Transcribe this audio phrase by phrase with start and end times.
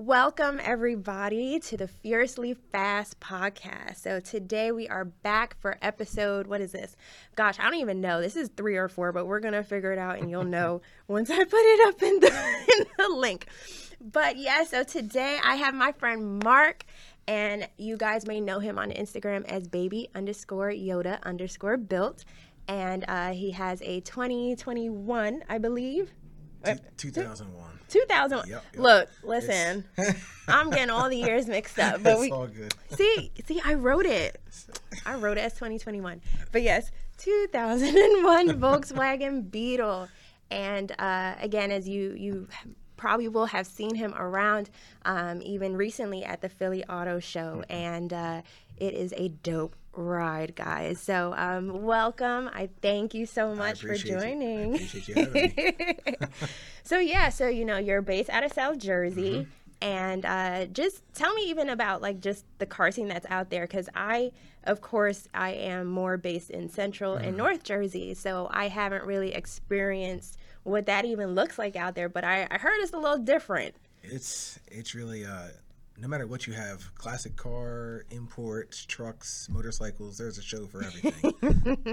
[0.00, 3.96] Welcome, everybody, to the Furiously Fast podcast.
[3.96, 6.94] So, today we are back for episode, what is this?
[7.34, 8.20] Gosh, I don't even know.
[8.20, 10.82] This is three or four, but we're going to figure it out and you'll know
[11.08, 12.28] once I put it up in the,
[12.78, 13.48] in the link.
[14.00, 16.84] But yeah, so today I have my friend Mark,
[17.26, 22.24] and you guys may know him on Instagram as baby underscore Yoda underscore built.
[22.68, 26.12] And uh, he has a 2021, I believe.
[26.64, 27.70] Two, 2001.
[27.88, 28.38] 2000.
[28.38, 28.64] Yep, yep.
[28.76, 29.84] Look, listen,
[30.48, 32.74] I'm getting all the years mixed up, but It's we all good.
[32.90, 34.40] see, see, I wrote it.
[35.06, 36.20] I wrote it as 2021,
[36.52, 40.08] but yes, 2001 Volkswagen Beetle,
[40.50, 42.48] and uh, again, as you you
[42.96, 44.70] probably will have seen him around,
[45.04, 48.42] um, even recently at the Philly Auto Show, and uh,
[48.76, 51.00] it is a dope ride, guys.
[51.00, 52.48] So, um, welcome.
[52.52, 54.16] I thank you so much for appreciate you.
[54.16, 54.74] I joining.
[54.74, 56.14] you having me.
[56.82, 59.46] so yeah, so you know you're based out of South Jersey,
[59.80, 59.88] Mm-hmm.
[59.88, 63.66] and uh, just tell me even about like just the car scene that's out there,
[63.66, 64.32] because I,
[64.64, 67.36] of course, I am more based in Central and Mm-hmm.
[67.36, 72.08] North Jersey, so I haven't really experienced what that even looks like out there.
[72.08, 73.74] But I, I heard it's a little different.
[74.02, 75.48] It's it's really uh,
[76.00, 80.16] no matter what you have, classic car, imports, trucks, motorcycles.
[80.18, 81.34] There's a show for everything.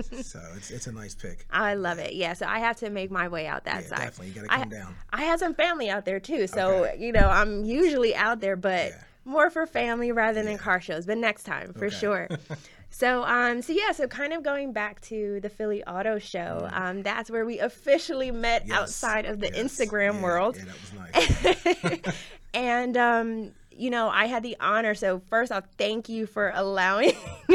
[0.23, 1.45] so it's it's a nice pick.
[1.51, 2.13] I love it.
[2.13, 3.97] Yeah, so I have to make my way out that Yeah, side.
[3.99, 4.27] definitely.
[4.27, 4.95] You gotta I, come down.
[5.11, 6.97] I have some family out there too, so Okay.
[6.99, 9.03] you know I'm usually out there, but Yeah.
[9.25, 11.05] more for family rather than car shows.
[11.05, 11.95] But next time for Okay.
[11.95, 12.29] sure.
[12.91, 17.01] so um, so yeah, so kind of going back to the Philly Auto Show, um,
[17.01, 18.69] that's where we officially met Mm.
[18.69, 20.57] Yes, outside of the yes, Instagram yeah, world.
[20.57, 22.15] Yeah, that was nice.
[22.53, 24.95] and um you know i had the honor.
[24.95, 27.13] So first off thank you for allowing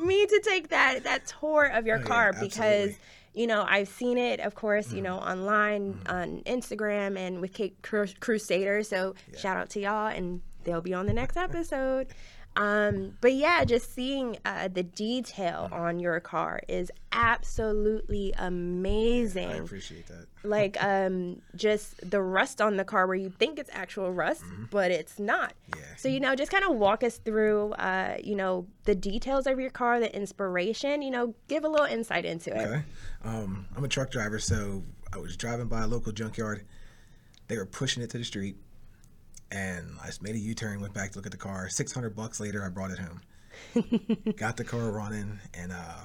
[0.00, 2.90] me to take that that tour of your Oh, yeah, car because.
[2.90, 3.02] Mm-hmm.
[3.40, 7.76] you know i've seen it of course you know online on instagram and with Kate
[7.82, 12.08] Cru- crusader so shout out to y'all and they'll be on the next episode
[12.58, 15.74] um, but yeah, just seeing uh, the detail Mm-hmm.
[15.82, 20.26] on your car is absolutely amazing I appreciate that.
[20.44, 24.90] like um just the rust on the car where you think it's actual rust but
[24.90, 25.82] it's not Yeah.
[25.96, 29.58] so you know just kind of walk us through uh you know the details of
[29.58, 32.82] your car the inspiration you know give a little insight into it Okay.
[33.24, 36.64] Um, I'm a truck driver, so I was driving by a local junkyard.
[37.48, 38.56] They were pushing it to the street,
[39.50, 41.68] and I just made a U-turn, went back to look at the car.
[41.68, 43.20] Six hundred bucks later, I brought it home.
[44.36, 46.04] Got the car running, and uh,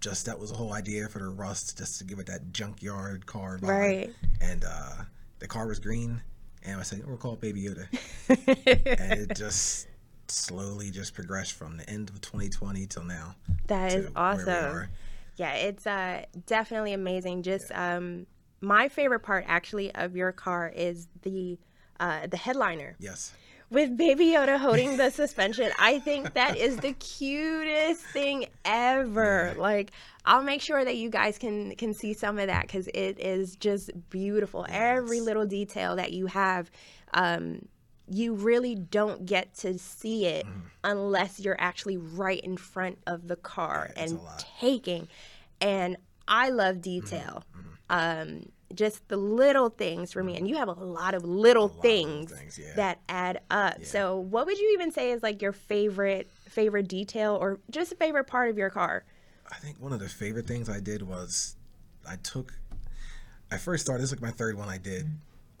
[0.00, 3.26] just that was the whole idea for the rust, just to give it that junkyard
[3.26, 3.68] car vibe.
[3.68, 4.10] Right.
[4.40, 5.02] And uh,
[5.38, 6.22] the car was green,
[6.62, 7.86] and I said, "We'll call it Baby Yoda,"
[8.28, 9.88] and it just
[10.28, 13.34] slowly just progressed from the end of 2020 till now.
[13.66, 14.86] that is awesome
[15.36, 18.26] yeah it's uh definitely amazing just um
[18.60, 21.58] my favorite part actually of your car is the
[22.00, 23.32] uh the headliner Yes.
[23.70, 25.70] with Baby Yoda holding the suspension.
[25.78, 29.54] I think that is the cutest thing ever.
[29.58, 29.90] Like,
[30.24, 33.56] I'll make sure that you guys can can see some of that because it is
[33.56, 34.64] just beautiful.
[34.68, 36.70] Every little detail that you have.
[37.14, 37.66] Um,
[38.10, 40.60] you really don't get to see it Mm-hmm.
[40.84, 44.20] unless you're actually right in front of the car Yeah, and
[44.60, 45.08] taking.
[45.60, 47.44] And I love detail.
[47.90, 51.72] Um, just the little things for me, and you have a lot of little of
[51.72, 52.74] little things, things, yeah.
[52.76, 53.84] that add up.
[53.84, 57.96] So, what would you even say is like your favorite favorite detail, or just a
[57.96, 59.04] favorite part of your car?
[59.50, 61.56] I think one of the favorite things I did was
[62.08, 62.52] I took.
[63.50, 64.02] I first started.
[64.02, 65.06] This is like my third one I did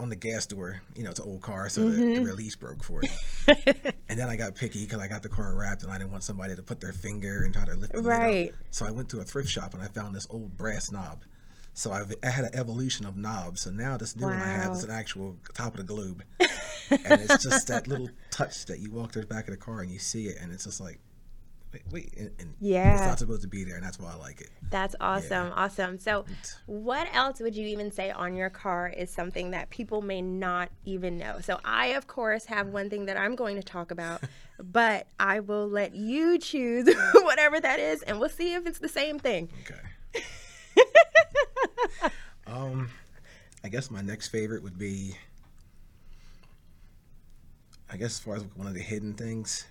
[0.00, 0.80] on the gas door.
[0.94, 2.24] You know, it's an old car, so the, the mm-hmm.
[2.24, 3.94] release broke for it.
[4.08, 6.24] and then I got picky because I got the car wrapped, and I didn't want
[6.24, 8.04] somebody to put their finger and try to lift up.
[8.04, 8.52] Right.
[8.70, 11.22] So I went to a thrift shop and I found this old brass knob.
[11.78, 13.60] So I've, I had an evolution of knobs.
[13.60, 17.20] So now this new one I have is an actual top of the globe, and
[17.20, 19.88] it's just that little touch that you walk to the back of the car and
[19.88, 20.98] you see it, and it's just like,
[21.72, 24.40] wait, wait, and, and it's not supposed to be there, and that's why I like
[24.40, 24.50] it.
[24.70, 25.52] That's awesome.
[25.54, 26.00] Awesome.
[26.00, 26.24] So,
[26.66, 30.70] what else would you even say on your car is something that people may not
[30.84, 31.38] even know?
[31.40, 34.22] So, I, of course, have one thing that I'm going to talk about,
[34.58, 38.88] but I will let you choose whatever that is, and we'll see if it's the
[38.88, 39.48] same thing.
[39.62, 39.78] Okay.
[42.46, 42.90] um,
[43.64, 45.14] I guess my next favorite would be.
[47.90, 49.66] I guess as far as one of the hidden things,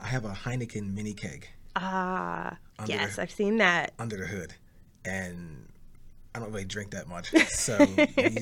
[0.00, 3.92] I have a Heineken mini keg Ah, Under yes, the- I've seen that.
[3.98, 4.54] under the hood,
[5.04, 5.66] and
[6.34, 7.32] I don't really drink that much.
[7.48, 7.78] So
[8.16, 8.40] you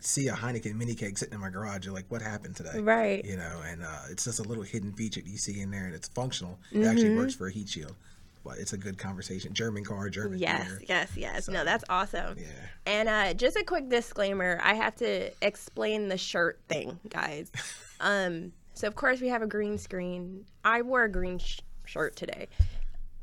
[0.00, 3.24] see a Heineken mini keg sitting in my garage, you're like, "What happened today?" Right.
[3.24, 5.84] You know, and uh, it's just a little hidden feature that you see in there,
[5.86, 6.58] and it's functional.
[6.72, 7.94] It actually works for a heat shield.
[8.44, 9.52] But it's a good conversation.
[9.54, 10.82] German car, German Yes, beer.
[10.88, 11.48] yes, yes.
[11.48, 12.36] No, that's awesome.
[12.38, 12.46] Yeah.
[12.86, 17.52] And uh, just a quick disclaimer: I have to explain the shirt thing, guys.
[18.00, 20.46] um, so of course we have a green screen.
[20.64, 22.48] I wore a green sh- shirt today.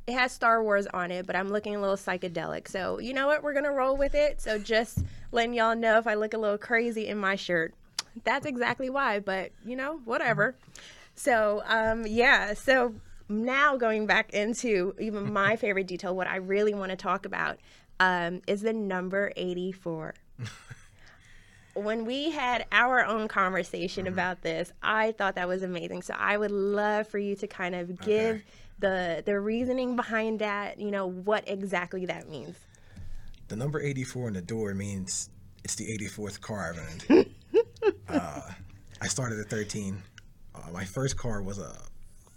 [0.06, 2.68] It has Star Wars on it, but I'm looking a little psychedelic.
[2.70, 3.44] So you know what?
[3.44, 4.40] We're gonna roll with it.
[4.40, 5.00] So just
[5.32, 7.74] letting y'all know if I look a little crazy in my shirt,
[8.24, 9.20] that's exactly why.
[9.20, 10.56] But you know, whatever.
[11.16, 12.54] So um, yeah.
[12.54, 12.94] So
[13.30, 17.58] now going back into even my favorite detail, what I really want to talk about
[18.00, 20.14] um, is the number 84.
[21.74, 26.02] when we had our own conversation about this, I thought that was amazing.
[26.02, 28.44] So I would love for you to kind of give Okay.
[28.80, 30.80] the the reasoning behind that.
[30.80, 32.56] You know what exactly that means.
[33.48, 35.30] The number 84 in the door means
[35.64, 37.30] it's the 84th car I've owned.
[38.10, 38.42] uh,
[39.02, 40.02] I started at 13.
[40.54, 41.78] Uh, my first car was a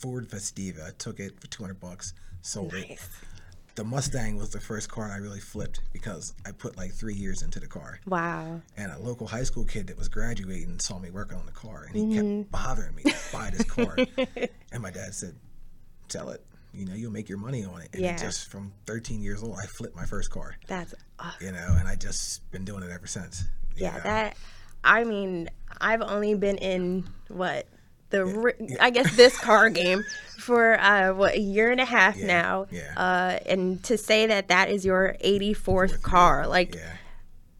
[0.00, 0.87] Ford Festiva.
[0.88, 2.99] I took it for 200 bucks, sold it.
[3.76, 7.43] The Mustang was the first car I really flipped because I put like three years
[7.43, 8.00] into the car.
[8.06, 8.61] Wow.
[8.76, 11.85] And a local high school kid that was graduating saw me working on the car
[11.85, 12.38] and he Mm-hmm.
[12.43, 13.97] kept bothering me to buy this car.
[14.73, 15.35] and my dad said,
[16.08, 16.44] Sell it.
[16.75, 17.91] You know, you'll make your money on it.
[17.93, 18.17] And Yeah.
[18.17, 21.47] just from 13 years old, I flipped my first car That's awesome.
[21.47, 23.44] you know, and I just been doing it ever since.
[23.76, 24.02] Yeah, know.
[24.02, 24.37] that.
[24.82, 25.49] I mean,
[25.81, 27.67] I've only been in what
[28.11, 30.05] the ri- I guess this car game
[30.39, 32.67] for uh, what a year and a half Yeah, now.
[32.71, 32.93] yeah.
[32.97, 36.93] Uh, and to say that that is your 84th car, like yeah,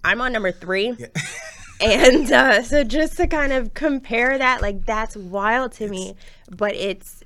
[0.05, 0.95] I'm on number three.
[0.99, 1.07] yeah,
[1.83, 6.15] And uh, so just to kind of compare that, like that's wild to me.
[6.51, 7.23] But it's,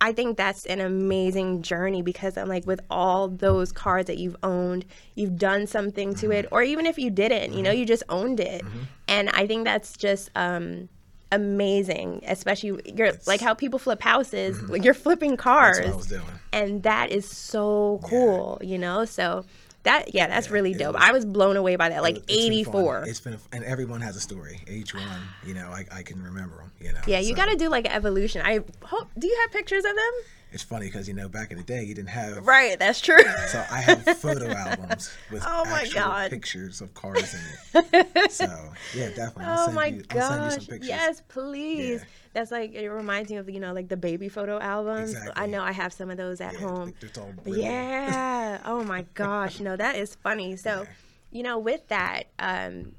[0.00, 4.34] I think that's an amazing journey because I'm like, with all those cars that you've
[4.42, 8.02] owned, you've done something to it, or even if you didn't, you know, you just
[8.08, 8.62] owned it.
[9.06, 10.88] And I think that's just um,
[11.32, 14.70] amazing, especially you're like how people flip houses, mm-hmm.
[14.72, 16.22] like you're flipping cars that's what I was doing.
[16.52, 19.04] and that is so cool, you know.
[19.04, 19.44] So
[19.82, 20.94] that yeah, that's really dope.
[20.94, 22.02] was- I was blown away by that.
[22.02, 23.04] Like It's been eighty four.
[23.06, 24.60] It's been, and everyone has a story.
[24.68, 25.02] Each one,
[25.44, 26.70] you know, I, I can remember them.
[26.80, 27.00] You know.
[27.06, 28.42] Yeah, you so got to do like evolution.
[28.44, 29.08] I hope.
[29.18, 30.12] Do you have pictures of them?
[30.52, 32.46] It's funny because you know back in the day you didn't have.
[32.46, 33.22] Right, that's true.
[33.48, 36.30] So I have photo albums with Oh my actual God.
[36.30, 38.06] pictures of cars in it.
[38.30, 38.46] So
[38.94, 39.44] yeah, definitely.
[39.46, 40.20] I'll oh my you, I'll
[40.50, 40.88] send you gosh!
[40.88, 42.00] Yes, please.
[42.00, 42.06] Yeah.
[42.34, 45.14] That's like it reminds me of you know like the baby photo albums.
[45.36, 46.94] I know I have some of those at Yeah, home.
[47.00, 47.32] it's all.
[47.46, 48.60] Yeah.
[48.64, 49.60] Oh my gosh.
[49.60, 50.56] No, that is funny.
[50.56, 50.84] So, Yeah.
[51.30, 52.92] you know, with that, um,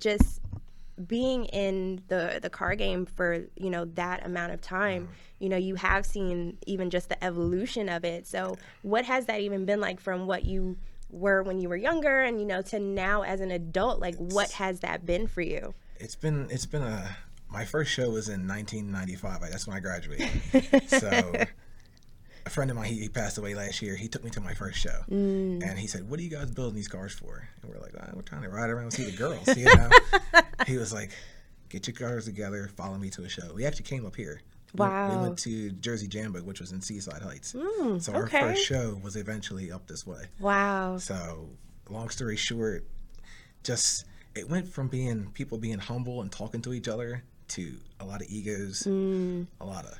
[0.00, 0.40] just
[1.06, 5.12] being in the the car game for you know that amount of time, Mm-hmm.
[5.38, 8.26] You know, you have seen even just the evolution of it.
[8.26, 10.76] So, what has that even been like from what you
[11.10, 14.00] were when you were younger, and you know, to now as an adult?
[14.00, 15.74] Like, what has that been for you?
[15.98, 17.16] It's been it's been a
[17.50, 19.40] my first show was in 1995.
[19.40, 20.30] That's when I graduated.
[20.88, 21.32] so
[22.44, 23.96] a friend of mine he, he passed away last year.
[23.96, 25.62] He took me to my first show, Mm.
[25.68, 28.10] and he said, "What are you guys building these cars for?" And we're like, "Ah,
[28.14, 29.90] "We're trying to ride around and see the girls." You know?
[30.66, 31.10] he was like,
[31.68, 32.68] "Get your cars together.
[32.76, 34.40] Follow me to a show." We actually came up here.
[34.78, 37.52] We- We, went to Jersey Jambo, which was in Seaside Heights.
[37.52, 38.40] Mm, so our okay.
[38.40, 40.24] first show was eventually up this way.
[40.38, 40.98] Wow.
[40.98, 41.50] So,
[41.88, 42.84] long story short,
[43.62, 48.04] just it went from being people being humble and talking to each other to a
[48.04, 49.46] lot of egos, Mm.
[49.60, 49.94] a lot of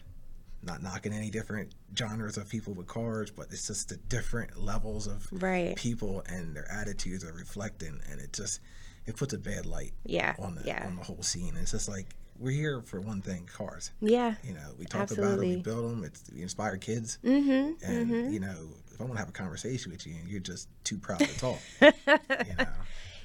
[0.62, 5.06] not knocking any different genres of people with cars, but it's just the different levels
[5.06, 5.76] of Right.
[5.76, 8.61] people and their attitudes are reflecting, and it just
[9.06, 10.35] it puts a bad light Yeah.
[10.40, 10.85] on the Yeah.
[10.85, 11.56] on the whole scene.
[11.56, 13.90] It's just like we're here for one thing: cars.
[14.00, 14.35] Yeah.
[14.45, 15.57] You know, we talk about them, Absolutely.
[15.57, 16.05] we build them.
[16.05, 17.85] It's we inspire kids, Mm-hmm.
[17.90, 20.69] and you know, if I want to have a conversation with you and you're just
[20.85, 22.66] too proud to talk, you know.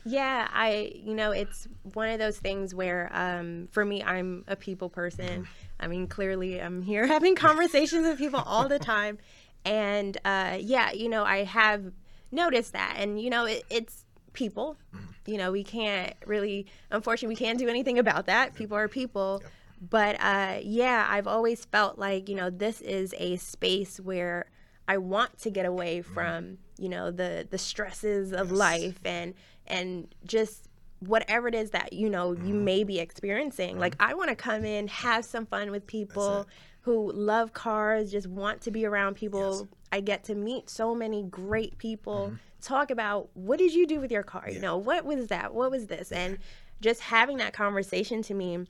[0.03, 4.56] Yeah, I you know it's one of those things where um, for me I'm a
[4.56, 5.48] people person.
[5.80, 9.20] I mean clearly I'm here having conversations with people all the time,
[9.63, 11.91] and uh, yeah, you know I have
[12.32, 14.77] noticed that, and you know it, it's people.
[15.25, 18.55] You know we can't really, unfortunately, we can't do anything about that.
[18.55, 19.43] People are people.
[19.89, 24.45] But uh, yeah, I've always felt like you know this is a space where
[24.88, 26.13] I want to get away mm-hmm.
[26.13, 28.57] from you know the the stresses of Yes.
[28.57, 29.33] life and
[29.67, 30.67] and just
[31.00, 32.63] whatever it is that you know you mm-hmm.
[32.63, 33.79] may be experiencing.
[33.79, 34.11] Like mm-hmm.
[34.11, 36.47] I want to come in, have some fun with people
[36.81, 39.59] who love cars, just want to be around people.
[39.59, 39.67] Yes.
[39.91, 42.33] I get to meet so many great people.
[42.62, 44.50] Talk about what did you do with your car?
[44.50, 45.53] You know, what was that?
[45.53, 46.12] What was this?
[46.12, 46.38] And
[46.82, 48.65] just having that conversation to me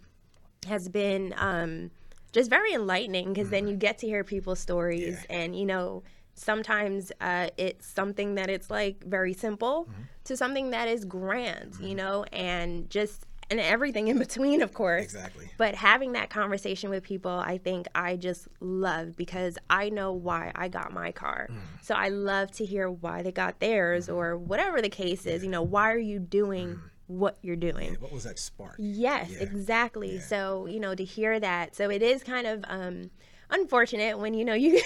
[0.68, 1.92] has been um,
[2.32, 5.32] just very enlightening because then you get to hear people's stories Mm-hmm.
[5.34, 5.38] Yeah.
[5.40, 6.04] and you know
[6.36, 10.02] sometimes uh, it's something that it's like very simple Mm-hmm.
[10.26, 15.04] to something that is grand you know and just and everything in between, of course.
[15.04, 15.50] Exactly.
[15.58, 20.52] But having that conversation with people, I think I just love because I know why
[20.56, 21.48] I got my car.
[21.52, 21.58] Mm.
[21.84, 24.16] So I love to hear why they got theirs Mm-hmm.
[24.16, 25.44] or whatever the case is.
[25.44, 27.96] You know, why are you doing what you're doing?
[28.00, 28.76] What was that spark?
[28.80, 29.40] Yes, Yeah.
[29.44, 30.16] exactly.
[30.16, 30.22] Yeah.
[30.22, 31.76] So, you know, to hear that.
[31.76, 33.12] So it is kind of um
[33.50, 34.82] unfortunate when you know you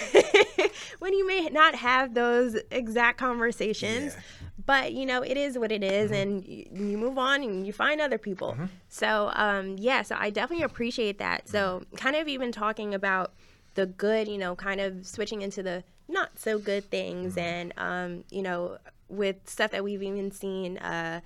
[0.98, 4.14] when you may not have those exact conversations.
[4.14, 4.45] Yeah.
[4.66, 4.84] Mm-hmm.
[4.84, 7.72] But you know, it is what it is, and y- you move on and you
[7.72, 8.56] find other people.
[8.88, 11.48] So, um, yeah, so I definitely appreciate that.
[11.48, 13.32] So, kind of even talking about
[13.74, 17.38] the good, you know, kind of switching into the not so good things, Mm-hmm.
[17.40, 21.20] and um, you know, with stuff that we've even seen uh,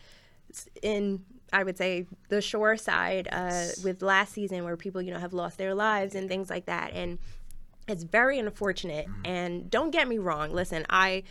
[0.82, 5.18] in I would say the shore side uh, with last season where people you know
[5.18, 7.18] have lost their lives and things like that and
[7.88, 11.25] it's very unfortunate and don't get me wrong listen I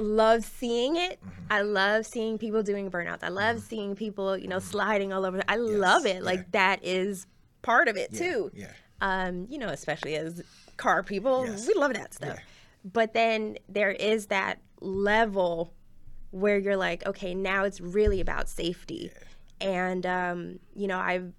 [0.00, 4.58] love seeing it I love seeing people doing burnouts I love seeing people you know
[4.58, 6.44] sliding all over I love it like yeah.
[6.52, 7.26] that is
[7.62, 8.72] part of it Yeah, too Yeah.
[9.02, 10.42] um, you know, especially as
[10.78, 11.66] car people, Yes.
[11.66, 12.36] we love that stuff.
[12.36, 12.42] Yeah.
[12.84, 15.74] But then there is that level
[16.30, 19.10] where you're like, okay, now it's really about safety.
[19.60, 21.32] And um, you know, I've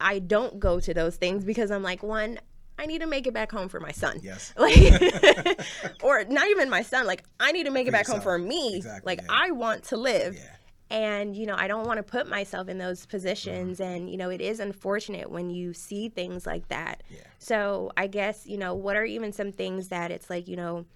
[0.00, 2.38] I don't go to those things because I'm like, one,
[2.78, 4.20] I need to make it back home for my son.
[4.22, 4.52] Yes.
[4.58, 4.76] Like
[6.02, 8.76] or not even my son, like I need to make it back home for me.
[8.76, 9.28] Exactly, like yeah.
[9.46, 10.54] I want to live Yeah.
[10.90, 14.30] and you know i don't want to put myself in those positions and you know
[14.30, 17.20] it is unfortunate when you see things like that Yeah.
[17.38, 20.86] so i guess you know what are even some things that it's like you know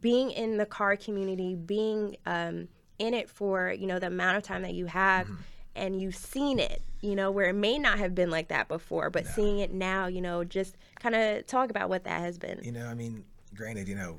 [0.00, 2.68] being in the car community being um,
[3.00, 5.28] in it for you know the amount of time that you have
[5.76, 9.10] and you've seen it you know where it may not have been like that before
[9.10, 12.58] but seeing it now you know just kind of talk about what that has been.
[12.62, 14.16] You know, I mean, granted, you know,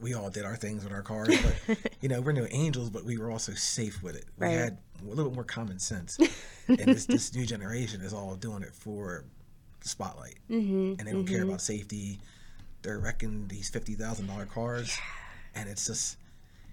[0.00, 1.34] we all did our things with our cars,
[1.66, 4.24] but you know, we're no angels, but we were also safe with it.
[4.38, 4.52] We Right.
[4.56, 6.18] had a little bit more common sense,
[6.68, 9.24] and this this new generation is all doing it for
[9.80, 12.18] the spotlight, mm-hmm, and they don't care about safety.
[12.82, 14.96] They're wrecking these fifty thousand dollar cars,
[15.54, 16.16] and it's just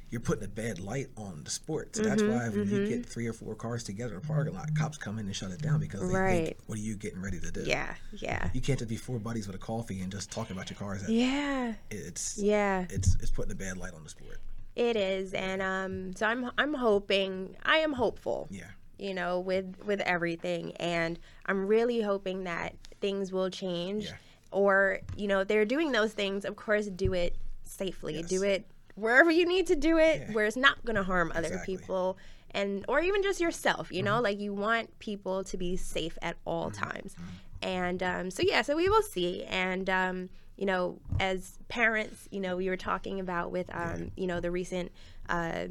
[0.09, 1.95] you're putting a bad light on the sport.
[1.95, 4.73] So that's why when you get three or four cars together in a parking lot,
[4.75, 6.45] cops come in and shut it down because they Right.
[6.45, 9.19] think, "What are you getting ready to do?" yeah yeah You can't just be four
[9.19, 11.07] buddies with a coffee and just talking about your cars.
[11.09, 14.39] yeah It's yeah it's it's putting a bad light on the sport.
[14.75, 18.67] It is, and um, so I'm I'm hoping I am hopeful, Yeah.
[18.99, 24.17] you know, with with everything, and I'm really hoping that things will change, Yeah.
[24.51, 26.45] or you know, they're doing those things.
[26.45, 28.29] Of course, do it safely, Yes.
[28.29, 28.65] do it
[28.97, 30.33] wherever you need to do it, Yeah.
[30.33, 31.77] where it's not going to harm other Exactly.
[31.77, 32.17] people,
[32.51, 33.91] and or even just yourself.
[33.91, 34.05] You Mm-hmm.
[34.05, 37.15] know, like you want people to be safe at all times,
[37.61, 39.89] and um, so yeah, so we will see, and.
[39.89, 44.39] Um, you know, as parents, you know, we were talking about with, um, you know,
[44.39, 44.91] the recent
[45.29, 45.65] uh,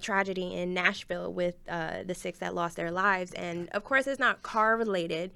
[0.00, 3.32] tragedy in Nashville with uh, the six that lost their lives.
[3.34, 5.32] And of course, it's not car related,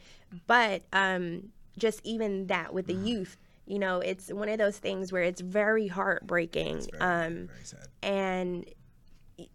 [0.47, 3.05] but um, just even that with the Mm-hmm.
[3.05, 3.37] youth,
[3.69, 6.87] you know, it's one of those things where it's very heartbreaking.
[6.91, 8.65] Very, um, very and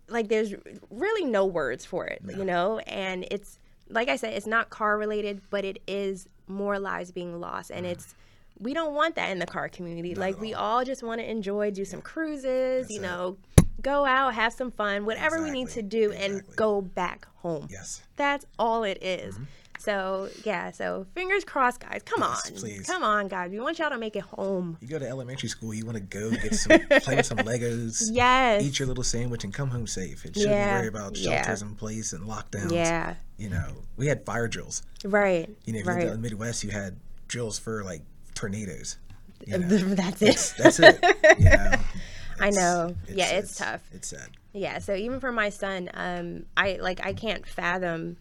[0.08, 0.53] like there's
[0.89, 4.98] really no words for it, you know, and it's like I said, it's not car
[4.98, 8.15] related, but it is more lives being lost, and it's
[8.60, 10.15] we don't want that in the car community.
[10.15, 13.38] like at we all just want to enjoy, do some cruises, you know,
[13.82, 17.67] go out, have some fun, whatever we need to Exactly, do, and go back home.
[17.70, 18.03] Yes.
[18.15, 19.38] That's all it is.
[19.83, 22.01] So yeah, so fingers crossed, guys.
[22.05, 22.85] Come Yes, on, please.
[22.87, 23.51] come on, guys.
[23.51, 24.77] We want y'all to make it home.
[24.79, 28.09] You go to elementary school, you want to go get some play with some Legos,
[28.11, 28.63] Yes.
[28.63, 30.23] eat your little sandwich, and come home safe.
[30.25, 31.41] It shouldn't Yeah, worry about yeah.
[31.41, 32.71] shelters in place and lockdowns.
[32.71, 33.15] Yeah.
[33.37, 34.83] You know, we had fire drills.
[35.03, 35.49] Right.
[35.65, 36.03] You know, if right.
[36.03, 36.95] in the Midwest, you had
[37.27, 38.03] drills for like
[38.35, 38.97] tornadoes.
[39.45, 40.53] You know, That's it.
[40.57, 40.97] that's it.
[41.39, 41.71] You know,
[42.39, 42.95] I It's- know.
[43.09, 43.81] Yeah, it's tough.
[43.91, 44.29] It's sad.
[44.53, 48.15] Yeah, so even for my son, um, I like I can't fathom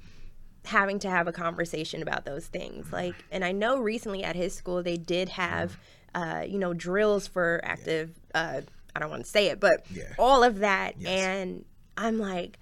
[0.64, 2.92] having to have a conversation about those things.
[2.92, 5.76] Like, and I know recently at his school they did have,
[6.14, 8.10] uh, you know, drills for active.
[8.34, 8.60] Uh,
[8.94, 10.04] I don't want to say it, but Yeah.
[10.18, 11.08] all of that, Yes.
[11.10, 11.64] and
[11.96, 12.58] I'm like,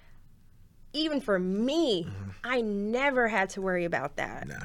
[0.93, 2.07] even for me,
[2.43, 4.47] I never had to worry about that.
[4.47, 4.55] Nah.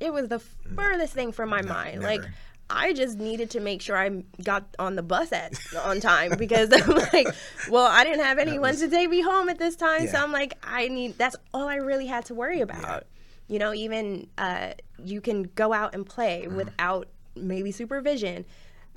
[0.00, 2.02] It was the furthest thing from my mind.
[2.02, 2.34] Like never.
[2.68, 4.08] I just needed to make sure I
[4.42, 7.28] got on the bus at on time because I'm like,
[7.70, 10.32] well, I didn't have anyone was- to take me home at this time, so I'm
[10.32, 11.16] like, I need.
[11.18, 13.04] That's all I really had to worry about.
[13.48, 14.72] You know, even uh,
[15.04, 16.56] you can go out and play Mm-hmm.
[16.56, 18.44] without maybe supervision.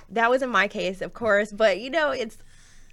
[0.08, 2.38] That was in my case, of course, but you know, it's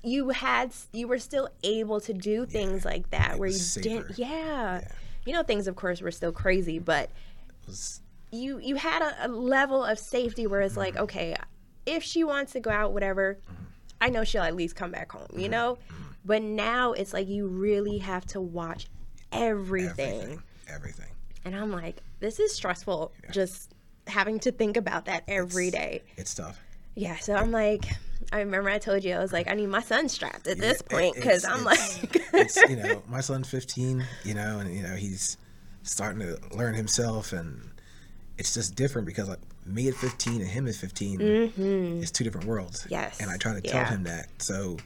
[0.04, 4.10] you had you were still able to do things like that where you was didn't.
[4.10, 4.22] safer.
[4.22, 4.88] Yeah.
[5.26, 7.10] You know, things of course were still crazy, but
[7.68, 8.00] It
[8.32, 11.04] you you had a, a level of safety where it's like mm-hmm.
[11.04, 11.36] okay
[11.86, 13.64] if she wants to go out whatever mm-hmm.
[14.02, 15.52] i know she'll at least come back home you mm-hmm.
[15.52, 15.78] know
[16.26, 18.88] but now it's like you really have to watch
[19.32, 20.44] everything, everything.
[20.68, 21.08] Everything.
[21.46, 23.74] And I'm like, this is stressful just
[24.08, 26.04] having to think about that every day.
[26.18, 26.60] It's tough.
[26.96, 27.86] Yeah, so I'm like,
[28.34, 30.82] I remember I told you I was like, I need my son strapped at this
[30.82, 34.76] point because it's- I'm it's- like, it's you know my son's 15 you know and
[34.76, 35.38] you know he's
[35.84, 37.72] starting to learn himself and
[38.38, 42.48] it's just different because like me at 15 and him at 15 is two different
[42.48, 42.94] worlds Mm-hmm.
[42.94, 43.90] Yes, and i try to tell yeah.
[43.90, 44.78] him that so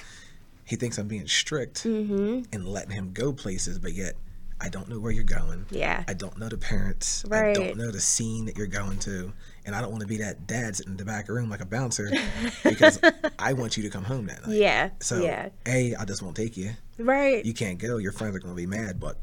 [0.65, 2.43] he thinks i'm being strict Mm-hmm.
[2.53, 4.15] and letting him go places but yet
[4.59, 7.49] i don't know where you're going yeah, i don't know the parents right.
[7.49, 9.31] i don't know the scene that you're going to
[9.65, 11.65] and i don't want to be that dad sitting in the back room like a
[11.65, 12.09] bouncer
[12.63, 12.99] because
[13.39, 16.35] i want you to come home that night yeah, so yeah, a i just won't
[16.35, 17.43] take you right.
[17.45, 17.97] you can't go.
[17.97, 19.17] Your friends are going to be mad, but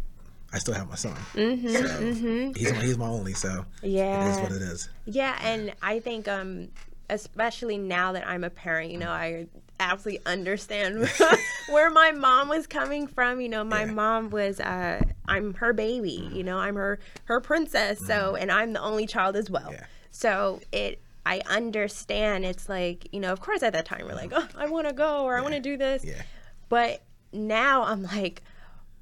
[0.52, 1.14] I still have my son.
[1.34, 4.26] Mm-hmm, so He's, my, he's my only, so Yeah.
[4.26, 4.88] is what it is.
[5.04, 6.68] Yeah, and I think um
[7.10, 9.46] especially now that I'm a parent, you know, I
[9.80, 11.08] absolutely understand
[11.68, 13.40] where my mom was coming from.
[13.40, 13.92] You know, my Yeah.
[13.92, 18.72] mom was uh I'm her baby, you know, I'm her her princess, so and I'm
[18.72, 19.62] the only child as well.
[19.62, 19.72] Mm-hmm.
[19.72, 19.86] Yeah.
[20.10, 24.32] So it I understand it's like, you know, of course at that time we're like,
[24.34, 26.22] "Oh, I want to go or I want to do this." Yeah,
[26.70, 27.02] But
[27.34, 28.42] now I'm like,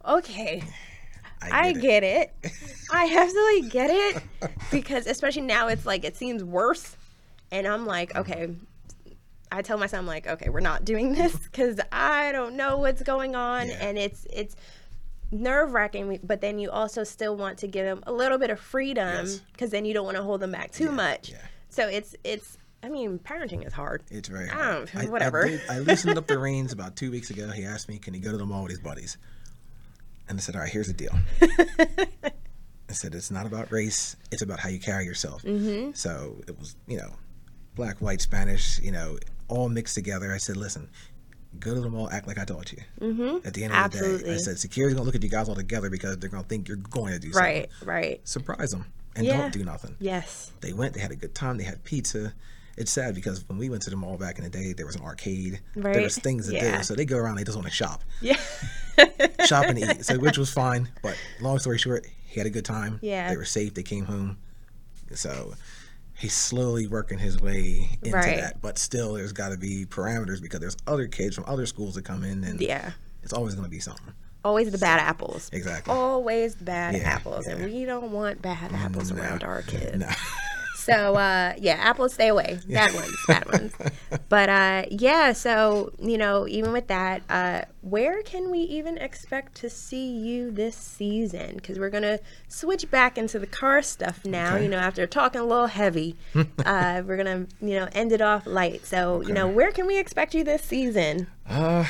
[0.04, 0.62] okay,
[1.52, 1.80] I it.
[1.80, 2.34] get it.
[2.92, 4.22] I absolutely get it
[4.70, 6.96] because especially now it's like it seems worse,
[7.50, 8.18] and I'm like, mm-hmm.
[8.20, 8.54] okay.
[9.52, 11.44] I tell myself, I'm like, okay, we're not doing this mm-hmm.
[11.44, 13.78] because I don't know what's going on, Yeah.
[13.80, 14.56] and it's it's
[15.30, 16.18] nerve wracking.
[16.22, 19.40] But then you also still want to give them a little bit of freedom Yes.
[19.52, 21.30] because then you don't want to hold them back too much.
[21.30, 21.38] yeah.
[21.70, 22.58] So it's it's.
[22.82, 24.04] I mean, parenting is hard.
[24.10, 24.90] It's very I hard.
[24.92, 25.46] don't- whatever.
[25.46, 27.48] I, did- I loosened up the reins about two weeks ago.
[27.50, 29.16] He asked me, "Can he go to the mall with his buddies?"
[30.28, 31.12] And I said, "All right, here's the deal."
[32.88, 34.16] I said, "It's not about race.
[34.30, 35.92] It's about how you carry yourself." Mm-hmm.
[35.94, 37.12] So it was, you know,
[37.74, 39.18] black, white, Spanish, you know,
[39.48, 40.32] all mixed together.
[40.32, 40.88] I said, "Listen."
[41.58, 42.82] Go to the mall, act like I taught you.
[43.00, 43.46] Mm-hmm.
[43.46, 45.54] At the end of the day, I said security's gonna look at you guys all
[45.54, 47.50] together because they're gonna think you're going to do something.
[47.50, 48.28] Right, right.
[48.28, 49.38] Surprise them and Yeah.
[49.38, 49.96] don't do nothing.
[49.98, 50.52] Yes.
[50.60, 52.34] They went, they had a good time, they had pizza.
[52.76, 54.96] It's sad because when we went to the mall back in the day, there was
[54.96, 56.76] an arcade, there was things to Yeah.
[56.78, 56.82] do.
[56.82, 58.38] So they go around, they just want to shop, Yeah.
[59.46, 60.04] shop and eat.
[60.04, 60.88] So which was fine.
[61.02, 62.98] But long story short, he had a good time.
[63.02, 63.28] Yeah.
[63.30, 63.74] they were safe.
[63.74, 64.38] They came home.
[65.14, 65.54] So
[66.18, 68.36] he's slowly working his way into Right.
[68.38, 68.60] that.
[68.60, 72.04] But still, there's got to be parameters because there's other kids from other schools that
[72.04, 72.92] come in, and Yeah.
[73.22, 74.12] it's always going to be something.
[74.44, 75.50] Always the bad apples.
[75.52, 75.92] Exactly.
[75.92, 77.46] Always the bad Yeah, apples.
[77.46, 79.22] And we don't want bad apples mm, No.
[79.22, 79.96] around our kids.
[79.98, 80.08] No.
[80.86, 82.60] So uh yeah, apples stay away.
[82.68, 83.72] Bad ones, bad ones.
[84.28, 89.56] But uh yeah, so you know, even with that, uh where can we even expect
[89.56, 91.56] to see you this season?
[91.56, 94.54] Because we're gonna switch back into the car stuff now.
[94.54, 94.62] Okay.
[94.62, 96.14] You know, after talking a little heavy,
[96.64, 98.86] uh we're gonna you know end it off light.
[98.86, 101.26] So you know, where can we expect you this season?
[101.48, 101.86] Uh,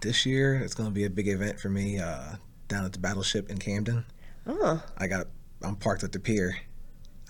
[0.00, 2.00] this year it's going to be a big event for me.
[2.00, 2.34] Uh,
[2.66, 4.04] down at the Battleship in Camden.
[4.46, 5.28] Oh, I got.
[5.62, 6.56] I'm parked at the pier.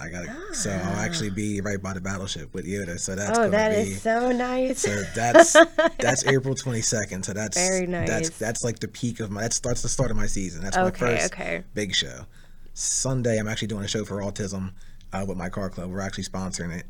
[0.03, 0.25] I got.
[0.25, 2.99] to So I'll actually be right by the Battleship with Yoda.
[2.99, 3.91] So that's oh, that be.
[3.91, 4.81] is so nice.
[4.81, 5.53] so that's
[5.99, 7.25] that's April 22nd.
[7.25, 8.09] So that's Very nice.
[8.09, 9.43] That's that's like the peak of my.
[9.43, 10.63] That starts the start of my season.
[10.63, 11.63] That's my first okay.
[11.75, 12.27] big show.
[12.75, 14.73] Sunday, I'm actually doing a show for autism
[15.13, 15.91] uh, with my car club.
[15.91, 16.87] We're actually sponsoring it.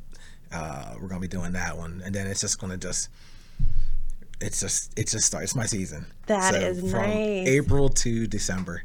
[0.53, 3.09] Uh, we're gonna be doing that one, and then it's just gonna just.
[4.41, 5.45] It's just it's just start.
[5.45, 6.07] It's my season.
[6.27, 7.47] That is is from nice.
[7.47, 8.83] April to December.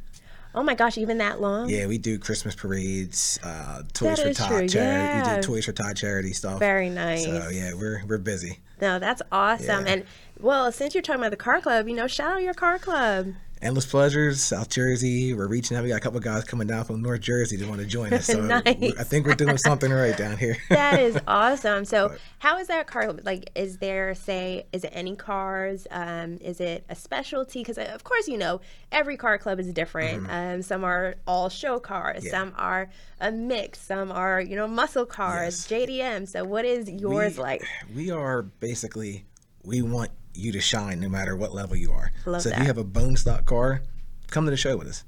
[0.57, 1.69] Oh my gosh, even that long?
[1.69, 4.77] Yeah, we do Christmas parades, uh, Toys That for Tots true, charity.
[4.77, 5.35] yeah.
[5.35, 6.57] We do Toys for Tots charity stuff.
[6.57, 7.25] Very nice.
[7.25, 8.59] So yeah, we're we're busy.
[8.81, 9.85] No, that's awesome.
[9.85, 9.91] Yeah.
[9.93, 10.03] And
[10.39, 13.33] well, since you're talking about the car club, you know, shout out your car club.
[13.61, 15.33] Endless Pleasures, South Jersey.
[15.33, 15.83] We're reaching out.
[15.83, 18.25] We got a couple guys coming down from North Jersey that want to join us.
[18.27, 18.65] So Nice.
[18.65, 20.57] I think we're doing something right down here.
[20.69, 21.85] That is awesome.
[21.85, 23.11] So, how is that car?
[23.23, 25.87] Like, is there, say, is it any cars?
[25.91, 27.59] Um, is it a specialty?
[27.61, 30.27] Because of course, you know, every car club is different.
[30.29, 32.17] Um, some are all show cars.
[32.17, 32.25] Mm-hmm.
[32.27, 32.31] Yeah.
[32.31, 32.89] Some are
[33.19, 33.81] a mix.
[33.81, 36.27] Some are, you know, muscle cars, JDM.
[36.27, 37.63] So, what is yours We- like?
[37.95, 39.25] We are basically
[39.63, 42.11] we want you to shine no matter what level you are.
[42.25, 43.81] Love so if you have a bone stock car,
[44.29, 45.03] come to the show with us.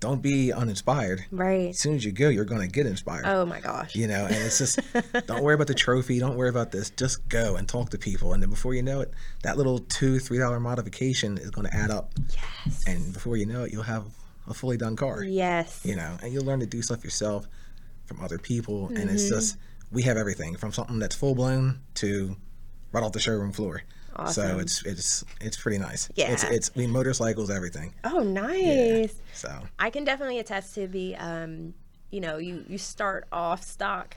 [0.00, 1.24] Don't be uninspired.
[1.30, 1.70] Right.
[1.70, 3.24] As soon as you go, you're going to get inspired.
[3.24, 3.94] Oh my gosh.
[3.94, 4.78] You know, and it's just
[5.26, 6.90] don't worry about the trophy, don't worry about this.
[6.90, 9.10] Just go and talk to people, and then before you know it,
[9.44, 12.12] that little two, three dollar modification is going to add up,
[12.66, 12.84] Yes.
[12.86, 14.04] and before you know it, you'll have
[14.46, 15.24] a fully done car.
[15.24, 15.80] Yes.
[15.84, 17.46] You know, and you'll learn to do stuff yourself
[18.04, 19.08] from other people, and Mm-hmm.
[19.14, 19.56] it's just
[19.90, 22.36] we have everything from something that's full blown to
[22.92, 23.82] right off the showroom floor.
[24.30, 26.08] So it's it's it's pretty nice.
[26.14, 26.30] Yeah.
[26.32, 27.92] It's it's we motorcycles everything.
[28.04, 29.14] Oh, nice.
[29.32, 31.74] So I can definitely attest to the, um,
[32.10, 34.16] you know, you you start off stock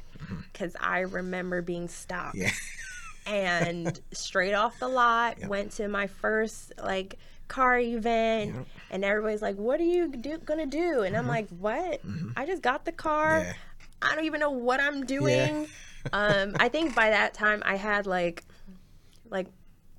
[0.54, 3.34] because I remember being stock Mm-hmm.
[3.34, 3.64] yeah.
[3.66, 8.66] and straight off the lot went to my first like car event Yep.
[8.92, 12.02] and everybody's like what are you do, gonna do and i'm like what
[12.36, 13.48] i just got the car Mm-hmm.
[13.48, 13.54] Yeah.
[14.12, 15.66] i don't even know what i'm doing
[16.12, 16.42] yeah.
[16.42, 18.44] um i think by that time i had like
[19.30, 19.48] like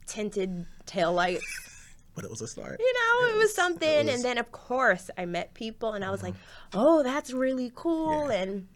[0.09, 1.45] tinted tail lights
[2.15, 2.81] But it was a start.
[2.81, 4.15] you know it, was, was- it something was- Mm-hmm.
[4.17, 6.35] and then of course i met people and i was like
[6.75, 8.41] oh that's really cool Yeah.
[8.43, 8.69] and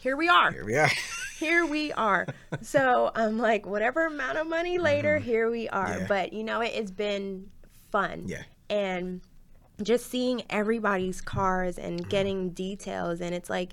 [0.00, 0.90] here we are Here we are.
[1.38, 2.26] here we are.
[2.62, 5.86] So I'm like, whatever amount of money later, here we are.
[5.88, 6.00] Mm-hmm.
[6.00, 6.06] Yeah.
[6.08, 7.50] But you know, it, it's been
[7.92, 8.24] fun.
[8.26, 8.42] Yeah.
[8.70, 9.20] And
[9.82, 12.08] just seeing everybody's cars and Mm-hmm.
[12.08, 13.20] getting details.
[13.20, 13.72] And it's like,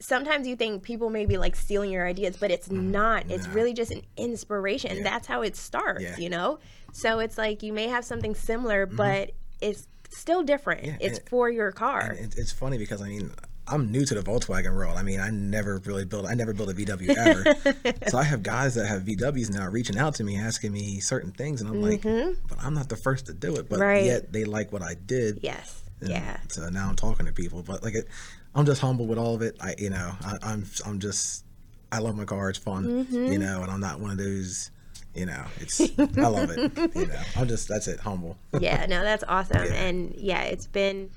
[0.00, 3.24] sometimes you think people may be like stealing your ideas, but it's not.
[3.30, 3.54] It's Mm-hmm.
[3.54, 4.96] Really just an inspiration.
[4.98, 5.02] Yeah.
[5.04, 6.16] That's how it starts, Yeah.
[6.18, 6.58] you know?
[6.92, 10.82] So it's like you may have something similar, but it's still different.
[10.82, 11.00] Mm-hmm.
[11.00, 12.16] Yeah, it's for your car.
[12.18, 13.32] And it's funny because I mean,
[13.66, 14.98] I'm new to the Volkswagen world.
[14.98, 16.26] I mean, I never really built.
[16.26, 18.08] I never built a VW ever.
[18.10, 21.32] so I have guys that have VWs now reaching out to me, asking me certain
[21.32, 23.68] things, and I'm like, but I'm not the first to do it.
[23.70, 23.82] But Mm-hmm.
[23.82, 24.04] Right.
[24.04, 25.40] yet they like what I did.
[25.42, 25.82] yes.
[26.00, 26.36] And Yeah.
[26.48, 28.06] So now I'm talking to people, but like, it,
[28.54, 29.56] I'm just humble with all of it.
[29.60, 31.44] I, you know, I, I'm, I'm just,
[31.90, 32.50] I love my car.
[32.50, 33.32] It's fun, Mm-hmm.
[33.32, 34.70] you know, and I'm not one of those,
[35.14, 35.80] you know, it's,
[36.18, 36.72] I love it.
[36.94, 38.36] You know, I'm just, that's it, humble.
[38.60, 39.64] yeah, no, that's awesome.
[39.64, 39.72] Yeah.
[39.74, 41.10] And yeah, it's been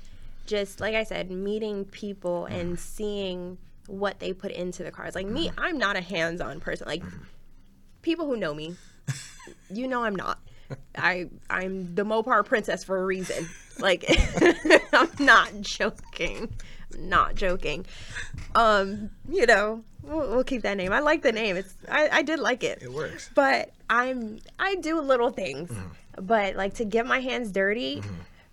[0.46, 2.60] just like I said, meeting people Mm.
[2.60, 5.14] and seeing what they put into the cars.
[5.14, 5.34] Like Mm-hmm.
[5.34, 6.86] me, I'm not a hands-on person.
[6.88, 7.02] Like
[8.02, 8.76] people who know me,
[9.70, 10.38] you know I'm not.
[10.96, 13.48] I I'm the Mopar princess for a reason.
[13.78, 14.04] Like
[14.92, 16.52] I'm not joking.
[16.96, 17.84] Not joking.
[18.54, 20.92] Um, you know, we'll, we'll keep that name.
[20.92, 21.56] I like the name.
[21.56, 23.30] It's I, I did like it It works.
[23.34, 26.24] but I'm I do little things, Mm-hmm.
[26.24, 28.02] but like to get my hands dirty,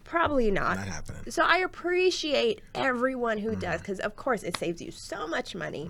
[0.04, 0.78] probably not.
[0.78, 1.22] Not happening.
[1.32, 3.60] So I appreciate everyone who Mm-hmm.
[3.62, 5.90] does because of course it saves you so much money.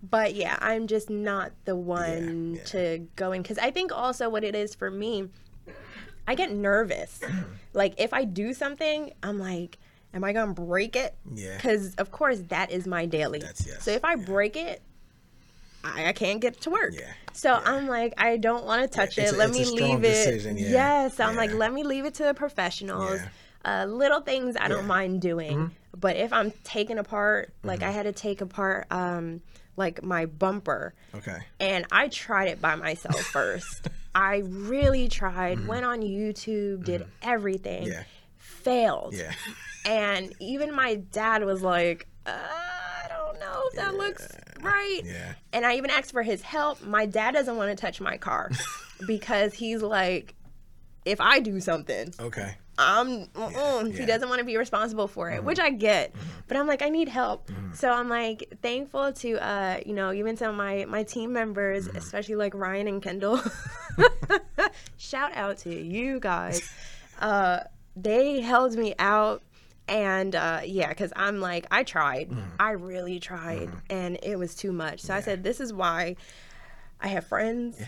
[0.00, 2.62] But yeah, I'm just not the one yeah.
[2.66, 5.28] to go in because I think also what it is for me,
[6.28, 7.20] I get nervous.
[7.72, 9.78] like if I do something, I'm like,
[10.18, 11.14] am I gonna break it?
[11.32, 11.56] Yeah.
[11.56, 13.38] Because of course that is my daily.
[13.38, 14.24] That's- yes, So if I yeah.
[14.26, 14.82] break it,
[15.84, 16.92] I, I can't get to work.
[16.94, 19.32] Yeah, So I'm like, I don't want to touch it.
[19.32, 20.24] a- let me leave it.
[20.24, 20.68] decision, yeah,
[21.04, 21.20] Yes.
[21.20, 23.20] I'm like, let me leave it to the professionals.
[23.64, 23.82] Yeah.
[23.82, 24.76] Uh, little things I don't Yeah.
[24.78, 24.88] Mm-hmm.
[24.88, 25.70] mind doing.
[25.96, 29.40] But if I'm taking apart, like I had to take apart, um,
[29.76, 31.38] like my bumper, Okay.
[31.60, 33.88] and I tried it by myself first.
[34.14, 35.66] I really tried.
[35.68, 37.82] Went on YouTube, did everything.
[37.84, 37.92] Mm-hmm.
[37.92, 38.02] Yeah.
[38.68, 39.14] Failed.
[39.14, 39.32] Yeah.
[39.86, 44.28] And even my dad was like, uh, I don't know if that looks
[44.62, 45.00] right.
[45.04, 45.32] Yeah.
[45.52, 46.82] And I even asked for his help.
[46.84, 48.50] My dad doesn't want to touch my car
[49.06, 50.34] because he's like,
[51.04, 52.54] if I do something, Okay.
[52.80, 53.50] I'm, mm-mm.
[53.50, 53.82] he yeah.
[53.82, 54.04] Mm-hmm.
[54.06, 56.14] doesn't want to be responsible for it, which I get.
[56.46, 57.50] But I'm like, I need help.
[57.74, 61.88] So I'm like thankful to, uh, you know, even some of my, my team members,
[61.88, 61.96] Mm-hmm.
[61.96, 63.40] especially like Ryan and Kendall.
[64.96, 66.70] Shout out to you guys.
[67.20, 67.60] Uh,
[68.02, 69.42] they held me out.
[69.88, 72.28] And uh, yeah, because I'm like, I tried.
[72.28, 72.40] Mm-hmm.
[72.60, 73.70] I really tried.
[73.88, 75.00] And it was too much.
[75.00, 76.16] So I said, this is why
[77.00, 77.80] I have friends.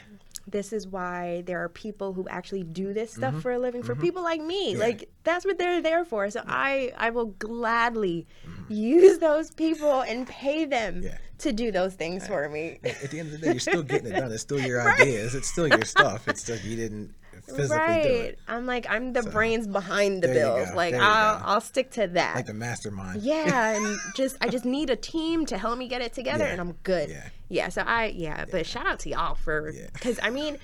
[0.46, 3.40] This is why there are people who actually do this stuff Mm-hmm.
[3.40, 3.82] for a living.
[3.82, 6.30] For people like me, like that's what they're there for.
[6.30, 8.26] So I, I will gladly
[8.68, 11.04] use those people and pay them Mm-hmm.
[11.04, 11.18] Yeah.
[11.38, 12.78] to do those things for me.
[12.82, 14.32] At the end of the day, you're still getting it done.
[14.32, 15.34] It's still your ideas.
[15.34, 16.26] It's still your stuff.
[16.28, 17.14] It's just you didn't
[17.50, 18.04] physically do Right.
[18.06, 18.38] it.
[18.48, 20.68] I'm like I'm the brains behind the bills.
[20.74, 21.40] Like There I'll.
[21.44, 22.34] I'll stick to that.
[22.36, 23.22] Like the mastermind.
[23.22, 26.52] yeah, and just I just need a team to help me get it together, Yeah.
[26.52, 27.10] and I'm good.
[27.10, 27.28] Yeah.
[27.48, 27.68] Yeah.
[27.68, 29.88] So I yeah, but shout out to y'all for Yeah.
[29.92, 30.58] because I mean,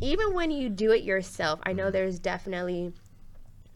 [0.00, 1.76] even when you do it yourself, I Mm-hmm.
[1.78, 2.92] know there's definitely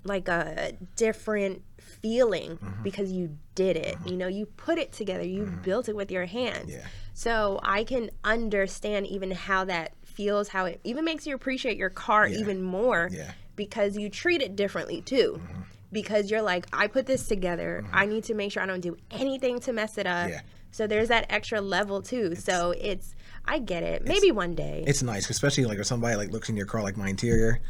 [0.05, 2.83] like a different feeling Mm-hmm.
[2.83, 3.97] because you did it.
[4.05, 6.71] You know, you put it together, you built it with your hands.
[6.73, 6.85] Yeah.
[7.15, 11.91] So I can understand even how that feels, how it even makes you appreciate your
[11.91, 12.39] car Yeah.
[12.39, 13.33] even more Yeah.
[13.57, 15.41] because you treat it differently too.
[15.43, 15.61] Mm-hmm.
[15.93, 17.85] Because you're like, I put this together.
[17.93, 20.29] I need to make sure I don't do anything to mess it up.
[20.31, 20.41] Yeah.
[20.73, 22.35] So there's that extra level too.
[22.35, 24.05] so it's, I get it.
[24.05, 24.83] Maybe one day.
[24.87, 27.61] It's nice, especially like if somebody like looks in your car, like my interior,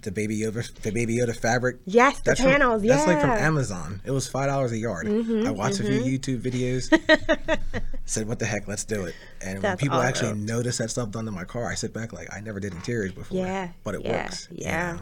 [0.00, 1.76] the baby Yoda, the baby Yoda fabric.
[1.84, 2.82] yes, the That's from- panels.
[2.82, 2.96] yeah.
[2.96, 4.00] That's like from Amazon.
[4.04, 5.06] It was five dollars a yard.
[5.06, 6.08] Mm-hmm, I watched a few mm-hmm.
[6.08, 7.58] YouTube videos.
[8.04, 8.66] said, "What the heck?
[8.66, 10.46] Let's do it." And when That's people actually awesome.
[10.46, 13.12] notice that stuff done to my car, I sit back like I never did interiors
[13.12, 13.38] before.
[13.38, 13.68] Yeah.
[13.84, 14.48] but it yeah, works.
[14.50, 14.92] you Yeah.
[14.92, 15.00] know?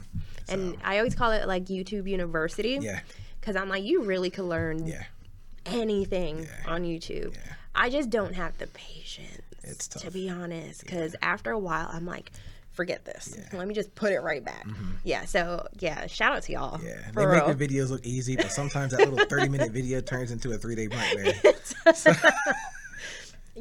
[0.49, 2.79] And I always call it like YouTube University.
[2.81, 3.01] Yeah.
[3.41, 5.05] Because I'm like, you really could learn Yeah.
[5.67, 6.73] anything Yeah.
[6.73, 7.35] on YouTube.
[7.35, 7.53] Yeah.
[7.75, 9.43] I just don't have the patience.
[9.63, 10.03] It's tough.
[10.03, 10.83] To be honest.
[10.85, 12.33] Because after a while, I'm like,
[12.81, 13.35] forget this.
[13.37, 13.45] Yeah.
[13.45, 13.57] Mm-hmm.
[13.59, 14.67] Let me just put it right back.
[15.05, 15.27] Yeah.
[15.27, 16.81] So, yeah, shout out to y'all.
[16.83, 17.53] Yeah, they make real.
[17.55, 21.35] the videos look easy, but sometimes that little thirty-minute video turns into a three-day nightmare.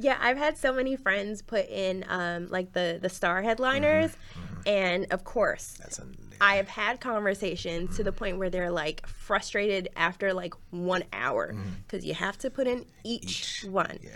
[0.01, 4.45] Yeah, I've had so many friends put in um, like the the star headliners, Mm-hmm.
[4.65, 6.05] And of course, That's a,
[6.41, 11.55] I have had conversations to the point where they're like frustrated after like one hour
[11.88, 13.99] because you have to put in each, Each, one.
[14.01, 14.10] yeah.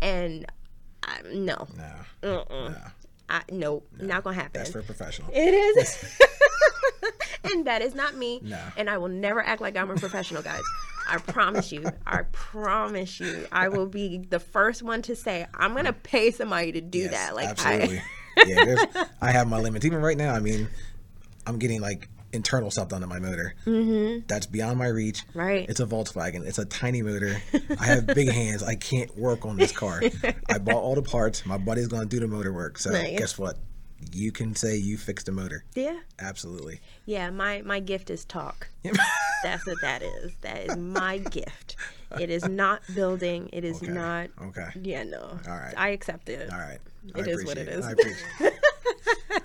[0.00, 0.46] And
[1.02, 1.66] I, no,
[2.22, 2.28] no.
[2.48, 2.74] uh-uh.
[3.28, 4.52] I, nope, not gonna happen.
[4.54, 5.30] That's for a professional.
[5.32, 6.18] It is.
[7.52, 8.40] and that is not me.
[8.42, 8.60] No.
[8.76, 10.62] And I will never act like I'm a professional, guys.
[11.08, 11.84] I promise you.
[12.06, 13.46] I promise you.
[13.50, 17.10] I will be the first one to say, I'm to pay somebody to do Yes,
[17.12, 17.34] that.
[17.34, 18.02] Like, absolutely.
[18.36, 18.44] I.
[18.46, 19.84] yeah, I have my limits.
[19.84, 20.68] Even right now, I mean,
[21.46, 23.54] I'm getting like internal stuff done to my motor.
[23.66, 24.26] Mm-hmm.
[24.26, 25.22] That's beyond my reach.
[25.34, 25.68] Right.
[25.68, 26.46] It's a Volkswagen.
[26.46, 27.36] It's a tiny motor.
[27.80, 28.62] I have big hands.
[28.62, 30.02] I can't work on this car.
[30.48, 31.46] I bought all the parts.
[31.46, 32.78] My buddy's gonna do the motor work.
[32.78, 33.18] So Nice.
[33.18, 33.56] guess what?
[34.12, 35.64] You can say you fixed the motor.
[35.74, 35.98] Yeah.
[36.20, 36.80] Absolutely.
[37.06, 37.30] Yeah.
[37.30, 38.68] My, my gift is talk.
[39.42, 40.32] That's what that is.
[40.42, 41.74] That is my gift.
[42.20, 43.50] It is not building.
[43.52, 43.90] It is Okay.
[43.92, 44.30] not.
[44.40, 44.68] Okay.
[44.82, 45.20] Yeah, no.
[45.48, 45.74] All right.
[45.76, 46.50] I accept it.
[46.52, 46.78] All right.
[47.16, 47.84] It is what it is.
[47.84, 49.37] I appreciate it.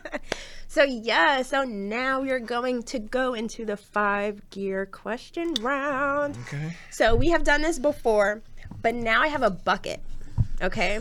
[0.73, 6.36] So yeah, so now we're going to go into the five gear question round.
[6.47, 6.75] Okay.
[6.89, 8.41] So we have done this before,
[8.81, 10.01] but now I have a bucket.
[10.63, 10.95] Okay.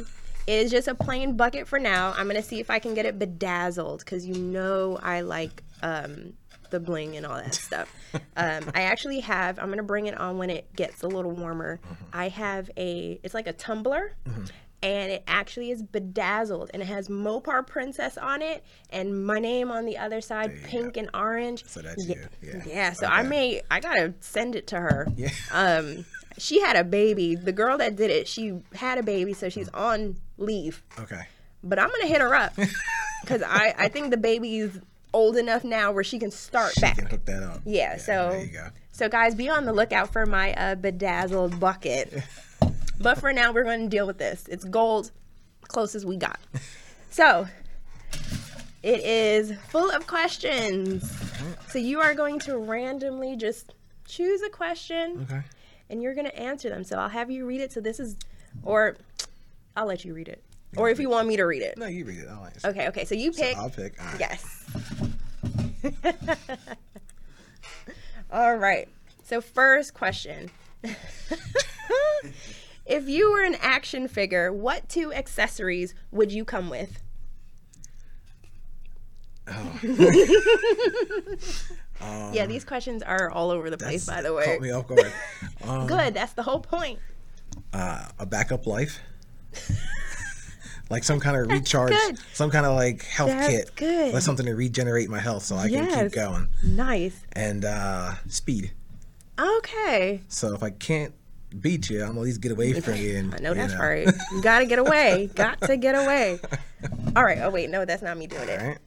[0.47, 2.13] It is just a plain bucket for now.
[2.15, 6.35] I'm gonna see if I can get it bedazzled because you know I like um,
[6.69, 7.91] the bling and all that stuff.
[8.37, 9.59] Um, I actually have.
[9.59, 11.81] I'm gonna bring it on when it gets a little warmer.
[12.13, 13.19] I have a.
[13.23, 14.17] It's like a tumbler.
[14.83, 19.71] And it actually is bedazzled, and it has Mopar Princess on it, and my name
[19.71, 21.65] on the other side, pink and orange.
[21.67, 22.51] So that's yeah, you.
[22.51, 22.63] Yeah.
[22.67, 22.93] yeah.
[22.93, 23.29] So I Okay.
[23.29, 25.07] may, I gotta send it to her.
[25.17, 25.29] Yeah.
[25.53, 26.05] Um,
[26.39, 27.35] she had a baby.
[27.37, 30.83] The girl that did it, she had a baby, so she's on leave.
[30.99, 31.21] Okay.
[31.63, 32.55] But I'm gonna hit her up
[33.23, 34.81] because I I think the baby's
[35.15, 36.97] old enough now where she can start She back.
[36.97, 37.61] can hook that up.
[37.65, 38.69] Yeah, so- there you go.
[38.91, 42.13] So guys, be on the lookout for my uh, bedazzled bucket.
[43.03, 44.47] but for now, we're going to deal with this.
[44.49, 45.11] It's gold,
[45.69, 46.39] closest we got.
[47.11, 47.47] So
[48.83, 51.11] it is full of questions.
[51.69, 53.75] So you are going to randomly just
[54.07, 55.43] choose a question Okay.
[55.91, 56.85] and you're going to answer them.
[56.85, 57.73] So I'll have you read it.
[57.73, 58.17] So this is,
[58.63, 58.97] or
[59.77, 60.43] I'll let you read it.
[60.77, 61.77] Or if you want me to read it.
[61.77, 62.29] No, you read it.
[62.31, 62.69] I'll answer.
[62.69, 63.05] Okay, okay.
[63.05, 63.57] So you pick.
[63.59, 64.01] I'll pick.
[64.01, 64.21] All right.
[64.21, 64.65] Yes.
[68.33, 68.89] All right.
[69.25, 70.51] So, first question.
[72.87, 77.01] if you were an action figure, what two accessories would you come with?
[79.49, 79.81] Oh.
[82.33, 84.45] yeah, these questions are all over the place, by the way.
[84.45, 85.13] Caught me off guard.
[85.65, 86.13] Um, Good.
[86.15, 86.99] That's the whole point.
[87.73, 88.99] uh, a backup life.
[90.91, 91.95] like some kind of recharge,
[92.33, 93.71] some kind of like health That's kit.
[93.77, 94.13] good.
[94.13, 96.49] Like something to regenerate my health so I can keep going.
[96.65, 97.21] Nice.
[97.33, 98.73] And uh, speed.
[99.39, 100.23] Okay.
[100.27, 101.15] So if I can't
[101.61, 103.17] beat you, I'm at least get away from you.
[103.17, 104.07] And, I know that's right.
[104.33, 105.31] You gotta get away.
[105.35, 106.41] Got to get away.
[107.17, 107.39] All right.
[107.39, 108.61] Oh wait, no, that's not me doing it.
[108.61, 108.79] All right.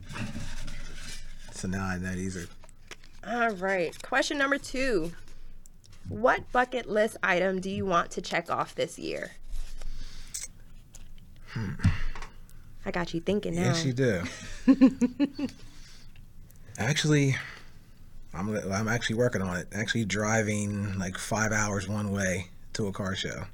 [1.52, 2.48] So now I know these are
[3.28, 4.00] All right.
[4.02, 5.12] Question number two.
[6.10, 9.32] What bucket list item do you want to check off this year?
[11.50, 11.74] Hmm.
[12.86, 13.74] I got you thinking now.
[13.74, 14.22] Yes, you do.
[16.78, 17.36] actually,
[18.34, 19.68] I'm I'm actually working on it.
[19.74, 23.46] Actually, driving like five hours one way to a car show.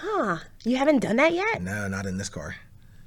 [0.00, 0.38] huh.
[0.64, 1.62] You haven't done that yet?
[1.62, 2.56] No, not in this car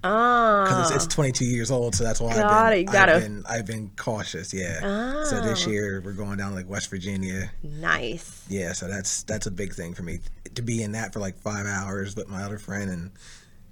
[0.03, 0.61] ah.
[0.61, 0.63] Oh.
[0.63, 3.43] because it's, it's 22 years old, so that's why Got I've, it, been, I've been
[3.49, 4.53] I've been cautious.
[4.53, 5.23] Yeah.
[5.25, 5.71] So this Oh.
[5.71, 7.51] year we're going down to like West Virginia.
[7.63, 8.45] nice.
[8.49, 10.19] Yeah, so that's that's a big thing for me
[10.55, 13.11] to be in that for like five hours with my other friend and.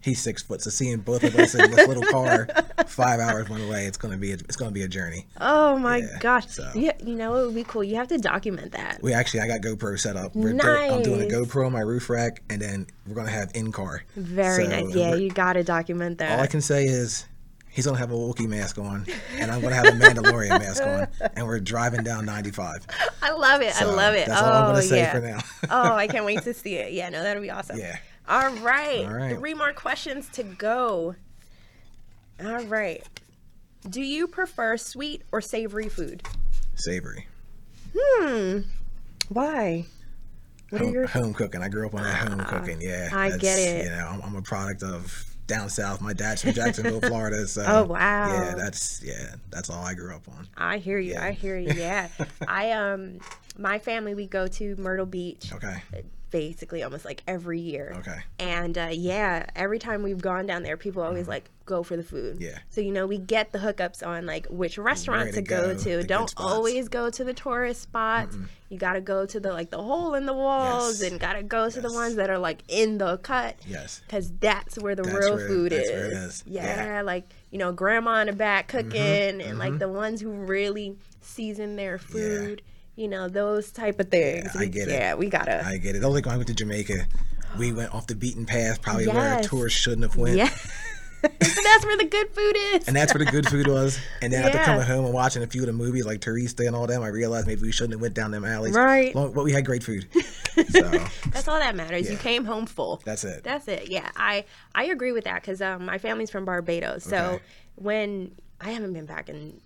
[0.02, 2.48] He's six foot, so seeing both of us in this little car,
[2.88, 5.26] five hours one way, it's gonna be a, it's gonna be a journey.
[5.42, 6.48] Oh my Yeah, gosh.
[6.48, 7.84] so- Yeah, you know it would be cool.
[7.84, 9.00] You have to document that.
[9.02, 10.36] We actually, I got GoPro set up.
[10.36, 13.52] We're do- I'm doing a GoPro on my roof rack, and then we're gonna have
[13.56, 14.04] in car.
[14.16, 14.96] Very So, nice.
[14.96, 16.38] Yeah, you gotta document that.
[16.38, 17.26] All I can say is
[17.70, 19.06] he's gonna have a Wookiee mask on,
[19.38, 22.86] and I'm gonna have a Mandalorian mask on, and we're driving down 95.
[23.22, 23.80] I love it.
[23.82, 24.28] I love it.
[24.28, 25.12] That's oh all I'm gonna oh, say yeah.
[25.12, 25.40] for now.
[25.70, 26.94] oh, I can't wait to see it.
[26.94, 27.78] Yeah, no, that'll be awesome.
[27.78, 27.98] yeah.
[28.28, 29.06] All right.
[29.06, 29.38] All right.
[29.38, 31.16] Three more questions to go.
[32.44, 33.04] All right.
[33.90, 36.24] Do you prefer sweet or savory food?
[36.76, 37.28] Savory.
[37.98, 38.60] Hmm.
[39.30, 39.86] Why?
[40.70, 41.62] What are Home, your home cooking.
[41.62, 42.82] I grew up on that home cooking.
[42.82, 43.10] Yeah.
[43.14, 43.86] I get it.
[43.86, 46.02] You know, I'm, I'm a product of down south.
[46.02, 47.48] My dad's from Jacksonville, Florida.
[47.48, 47.64] So.
[47.66, 48.34] Oh, wow.
[48.34, 50.48] Yeah, that's yeah, that's all I grew up on.
[50.58, 51.16] I hear you.
[51.18, 51.72] I hear you.
[51.74, 52.10] Yeah.
[52.48, 53.20] I um
[53.58, 55.82] my family we go to Myrtle Beach Okay.
[56.30, 57.96] Basically almost like every year.
[58.00, 58.20] Okay.
[58.40, 62.04] And uh, yeah, every time we've gone down there, people always like go for the
[62.04, 62.36] food.
[62.36, 62.44] Mm-hmm.
[62.44, 62.60] Yeah.
[62.70, 65.80] So you know, we get the hookups on like which restaurant to to go, go,
[65.84, 66.04] to.
[66.04, 68.38] Don't always go to the tourist spots.
[68.70, 71.12] You got to go to the like the hole in the walls, Yes.
[71.12, 73.56] and got to go to the ones that are like in the cut.
[73.66, 74.02] Yes.
[74.10, 75.92] Cause that's where the That's real where- food that's is.
[75.92, 76.44] where it is.
[76.46, 77.02] Yeah, Yeah.
[77.04, 78.90] like you know, grandma in the back Mm-hmm.
[78.90, 82.62] cooking and like the ones who really season their food.
[82.98, 84.50] You know, those type of things.
[84.56, 84.92] I We- get it.
[84.94, 85.66] Yeah, we gotta.
[85.66, 86.04] I get it.
[86.04, 87.06] Only when I went to Jamaica,
[87.58, 89.48] we went off the beaten path, probably where Yes.
[89.48, 90.36] tourists shouldn't have went.
[90.36, 90.50] yeah.
[90.50, 92.88] so that's where the good food is.
[92.88, 94.00] And that's where the good food was.
[94.22, 96.76] And then after coming home and watching a few of the movies like Teresa and
[96.76, 98.74] all them, I realized maybe we shouldn't have went down them alleys.
[98.76, 99.14] Right.
[99.16, 100.08] Long- But we had great food.
[100.72, 100.90] So
[101.30, 102.10] That's all that matters.
[102.10, 103.00] You came home full.
[103.06, 103.44] that's it.
[103.44, 103.90] That's it.
[103.92, 107.04] Yeah, I I agree with that because um, my family's from Barbados.
[107.04, 107.44] So Okay.
[107.76, 109.62] when I haven't been back in,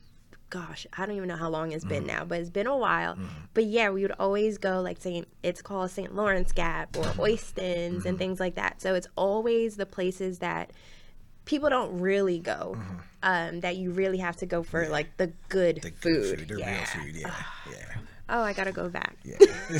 [0.51, 1.89] gosh, I don't even know how long it's Mm.
[1.89, 3.17] been now, but it's been a while.
[3.55, 5.27] But yeah, we would always go like Saint.
[5.41, 8.07] It's called Saint Lawrence Gap or Oistins Mm-hmm.
[8.07, 8.79] and things like that.
[8.81, 10.69] So it's always the places that
[11.45, 12.77] people don't really go.
[13.23, 15.87] Um, that you really have to go for like the good Mm-hmm.
[15.87, 16.39] the food.
[16.39, 16.77] food, the yeah.
[16.77, 17.15] real food.
[17.15, 17.33] Yeah.
[17.71, 17.85] Yeah.
[18.29, 19.17] Oh, I gotta go back.
[19.25, 19.37] Yeah.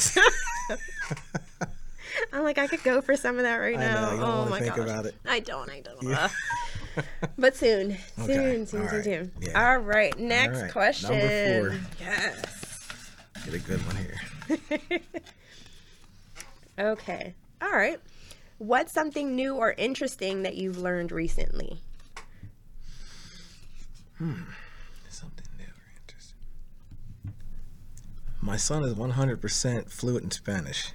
[2.34, 4.10] I'm like, I could go for some of that right I know, now.
[4.12, 4.84] don't oh my think gosh.
[4.86, 5.16] about it.
[5.26, 5.70] I don't.
[5.70, 6.14] I don't.
[6.14, 6.32] Ugh.
[7.38, 9.32] but soon, soon, Okay, soon, all soon, right, soon.
[9.42, 9.72] yeah.
[9.72, 10.18] All right.
[10.20, 11.10] Next right, question.
[11.12, 11.80] number four.
[12.00, 13.12] Yes.
[13.46, 15.00] Get a good one here.
[16.80, 17.36] Okay.
[17.62, 18.00] All right.
[18.58, 21.80] What's something new or interesting that you've learned recently?
[24.18, 24.44] Hmm.
[25.10, 26.38] Something new or interesting.
[28.42, 30.92] My son is 100% fluent in Spanish,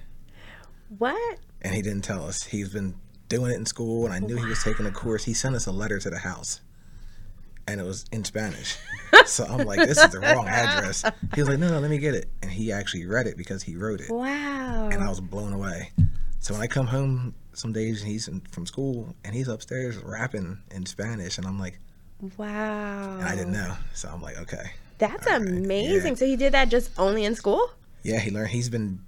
[0.97, 1.39] What?
[1.61, 2.43] and he didn't tell us.
[2.45, 2.95] He's been
[3.29, 5.23] doing it in school, and I knew he was taking a course.
[5.23, 6.61] He sent us a letter to the house,
[7.67, 8.77] and it was in Spanish.
[9.25, 11.03] so I'm like, this is the wrong address.
[11.35, 12.29] He was like, no, no, let me get it.
[12.41, 14.89] And he actually read it because he wrote it, Wow.
[14.91, 15.91] and I was blown away.
[16.39, 19.97] So when I come home some days, and he's in, from school, and he's upstairs
[19.97, 21.79] rapping in Spanish, and I'm like,
[22.37, 23.15] wow.
[23.17, 23.75] and I didn't know.
[23.93, 24.71] So I'm like, okay.
[24.99, 26.13] That's All right, amazing.
[26.13, 26.15] yeah.
[26.15, 27.69] So he did that just only in school?
[28.03, 28.49] Yeah, he learned.
[28.49, 28.99] He's been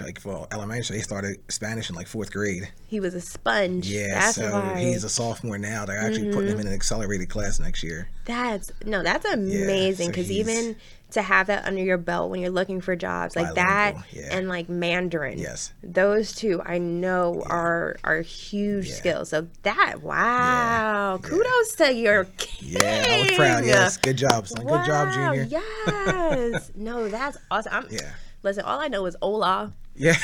[0.00, 0.84] like well elementary.
[0.84, 2.68] So he started Spanish in like fourth grade.
[2.86, 3.88] He was a sponge.
[3.88, 4.60] Yeah, That's so why.
[4.60, 4.78] Mm-hmm.
[4.78, 5.84] he's a sophomore now.
[5.84, 8.08] They're actually putting him in an accelerated class next year.
[8.24, 10.76] That's no, that's amazing so because he's- even
[11.10, 14.28] to have that under your belt when you're looking for jobs like that yeah.
[14.36, 15.38] and like Mandarin.
[15.38, 15.72] Yes.
[15.82, 18.94] Those two I know are are huge Yeah.
[18.94, 19.30] skills.
[19.30, 21.14] So that wow.
[21.22, 21.28] yeah.
[21.28, 22.26] Kudos to your
[22.60, 23.64] Yeah, I was proud.
[23.64, 24.66] Yes, good job, son.
[24.66, 25.44] Good job, Junior.
[25.44, 26.70] Yes.
[26.74, 27.72] no, that's awesome.
[27.72, 28.10] I'm, Yeah,
[28.42, 30.16] Listen, all I know is hola yeah.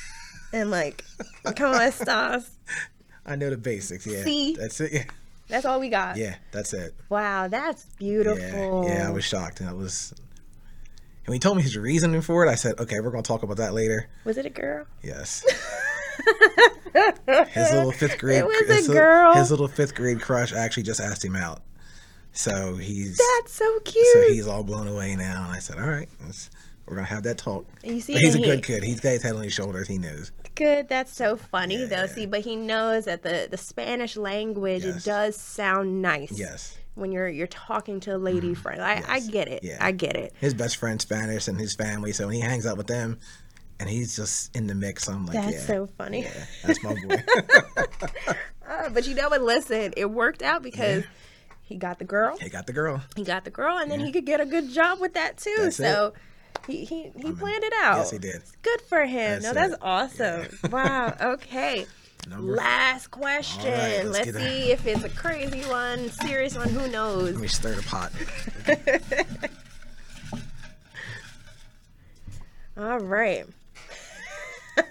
[0.52, 1.04] and like
[1.56, 2.48] como estas.
[3.24, 4.06] I know the basics.
[4.06, 4.54] Yeah, See?
[4.56, 4.92] that's it.
[4.92, 5.04] Yeah,
[5.48, 6.16] That's all we got.
[6.16, 6.94] yeah, that's it.
[7.08, 8.84] Wow, that's beautiful.
[8.88, 9.08] yeah.
[9.08, 10.12] I was shocked, and I was.
[11.24, 13.42] And when he told me his reasoning for it, I said, "Okay, we're gonna talk
[13.44, 14.86] about that later." Was it a girl?
[15.02, 15.44] Yes.
[17.50, 18.38] his little fifth grade.
[18.40, 19.34] It was a his, girl.
[19.34, 21.60] His little fifth grade crush actually just asked him out,
[22.32, 24.06] so he's That's so cute.
[24.12, 25.44] so he's all blown away now.
[25.44, 26.50] And I said, "All right, let's,
[26.92, 28.82] we're gonna have that talk." you see, he's a he- good kid.
[28.84, 29.88] He's got his head on his shoulders.
[29.88, 30.30] He knows.
[30.54, 30.88] good.
[30.88, 31.96] That's so funny Yeah, though.
[32.02, 32.06] yeah.
[32.06, 35.04] See, but he knows that the the Spanish language Yes.
[35.04, 36.32] does sound nice.
[36.38, 36.78] Yes.
[36.94, 39.64] When you're you're talking to a lady friend, I I get it.
[39.64, 39.78] Yeah.
[39.80, 40.34] I get it.
[40.38, 43.18] His best friend's Spanish and his family, so when he hangs out with them,
[43.80, 46.22] and he's just in the mix, I'm like, That's yeah, so funny.
[46.24, 47.16] yeah, that's my boy.
[48.68, 49.42] Uh, but you know what?
[49.42, 51.04] Listen, it worked out because
[51.62, 52.36] he got the girl.
[52.38, 53.02] he got the girl.
[53.16, 55.54] He got the girl, and then he could get a good job with that too.
[55.58, 55.82] That's it.
[56.66, 57.98] He, he, he planned it out.
[57.98, 58.42] Yes, he did.
[58.62, 59.42] Good for him.
[59.42, 59.78] That's no, that's it.
[59.82, 60.46] awesome.
[60.70, 61.16] Wow.
[61.32, 61.86] Okay.
[62.28, 62.54] Number.
[62.54, 63.72] Last question.
[64.12, 64.34] let's let's it.
[64.36, 66.68] see if it's a crazy one, serious one.
[66.68, 67.32] Who knows?
[67.32, 68.12] Let me stir the pot.
[72.76, 73.44] All right.
[74.78, 74.82] All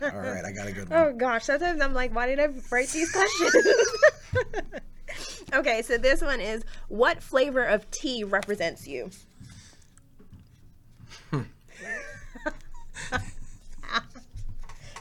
[0.00, 0.98] right, I got a good one.
[0.98, 3.54] Oh gosh, sometimes I'm like, why did I write these questions?
[5.54, 9.10] okay, so this one is what flavor of tea represents you?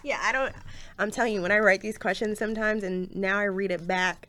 [0.03, 0.53] Yeah, I don't
[0.97, 4.27] I'm telling you when I write these questions sometimes and now I read it back.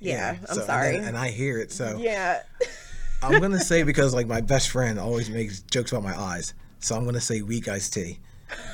[0.00, 0.92] Yeah, I'm so- and sorry.
[0.98, 2.42] then- and I hear it, so yeah.
[3.22, 6.96] I'm gonna say because like my best friend always makes jokes about my eyes, so
[6.96, 8.18] I'm gonna say weak iced tea.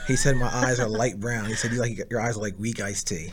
[0.06, 1.44] He said my eyes are light brown.
[1.44, 3.30] He said you like your eyes are like weak iced tea,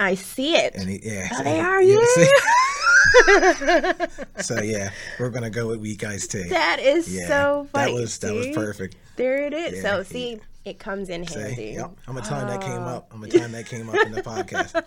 [0.00, 0.74] I see it.
[0.74, 4.06] and he, yeah, Oh, so they he- are, yeah, yeah.
[4.40, 4.90] so yeah,
[5.20, 6.44] we're gonna go with weak iced tea.
[6.48, 7.92] that is yeah, so funny.
[7.92, 8.96] that was that was perfect.
[9.16, 9.74] There it is.
[9.76, 11.62] Yeah, so see, it comes in See, handy.
[11.76, 12.96] yep, I'm gonna tell him that came Oh.
[12.96, 13.08] up.
[13.12, 13.38] I'm gonna oh.
[13.38, 14.82] tell that came up in the podcast.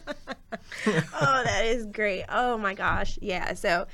[0.88, 2.25] oh, that is great.
[2.30, 3.19] Oh my gosh.
[3.21, 3.54] Yeah.
[3.54, 3.88] So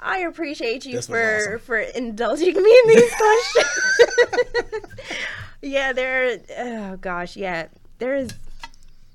[0.00, 1.58] I appreciate you for awesome.
[1.60, 3.12] for indulging me in these
[3.54, 4.84] questions.
[5.62, 7.66] yeah, there oh gosh, yeah.
[7.98, 8.30] There's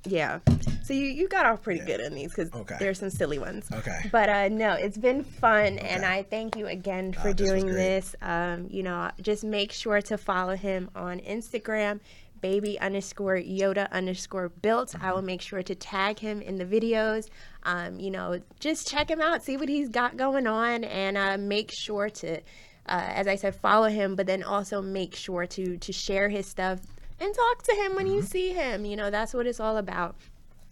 [0.06, 0.40] yeah.
[0.84, 2.76] So you you got off pretty good in these cuz Okay.
[2.80, 3.70] there's some silly ones.
[3.72, 4.00] Okay.
[4.12, 7.76] But uh no, it's been fun and I thank you again for Ah, doing great.
[7.76, 8.16] this.
[8.22, 12.00] Um you know, just make sure to follow him on Instagram
[12.42, 15.26] baby underscore yoda underscore built i will Mm-hmm.
[15.28, 17.30] make sure to tag him in the videos
[17.64, 21.38] um, you know, just check him out, see what he's got going on, and uh,
[21.38, 22.42] make sure to, uh,
[22.90, 26.82] as I said, follow him, but then also make sure to to share his stuff
[27.22, 28.84] and talk to him when you see him.
[28.84, 30.18] You know, that's what it's all about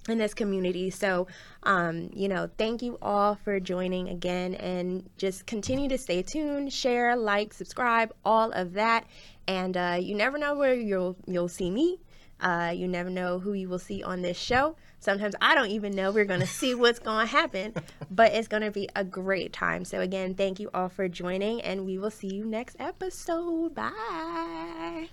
[0.09, 0.89] in this community.
[0.89, 1.27] So,
[1.63, 6.73] um, you know, thank you all for joining again and just continue to stay tuned,
[6.73, 9.05] share, like, subscribe, all of that.
[9.47, 11.99] And uh, you never know where you'll you'll see me.
[12.39, 14.75] Uh, you never know who you will see on this show.
[14.99, 17.75] Sometimes I don't even know we're going to see what's going to happen,
[18.11, 19.85] but it's going to be a great time.
[19.85, 23.75] So, again, thank you all for joining, and we will see you next episode.
[23.75, 25.09] Bye.